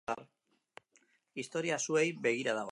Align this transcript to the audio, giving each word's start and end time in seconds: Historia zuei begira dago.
Historia 1.43 1.79
zuei 1.89 2.09
begira 2.27 2.61
dago. 2.61 2.69